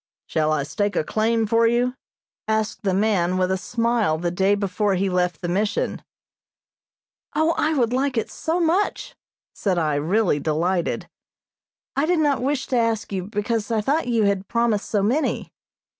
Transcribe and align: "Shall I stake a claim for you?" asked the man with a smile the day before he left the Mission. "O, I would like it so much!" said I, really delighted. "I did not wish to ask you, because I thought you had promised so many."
"Shall 0.25 0.51
I 0.51 0.63
stake 0.63 0.95
a 0.95 1.03
claim 1.03 1.45
for 1.45 1.67
you?" 1.67 1.93
asked 2.47 2.81
the 2.81 2.93
man 2.95 3.37
with 3.37 3.51
a 3.51 3.55
smile 3.57 4.17
the 4.17 4.31
day 4.31 4.55
before 4.55 4.95
he 4.95 5.11
left 5.11 5.41
the 5.41 5.47
Mission. 5.47 6.01
"O, 7.35 7.51
I 7.51 7.75
would 7.75 7.93
like 7.93 8.17
it 8.17 8.31
so 8.31 8.59
much!" 8.59 9.15
said 9.53 9.77
I, 9.77 9.93
really 9.93 10.39
delighted. 10.39 11.07
"I 11.95 12.07
did 12.07 12.17
not 12.17 12.41
wish 12.41 12.65
to 12.69 12.77
ask 12.77 13.11
you, 13.13 13.25
because 13.25 13.69
I 13.69 13.81
thought 13.81 14.07
you 14.07 14.23
had 14.23 14.47
promised 14.47 14.89
so 14.89 15.03
many." 15.03 15.51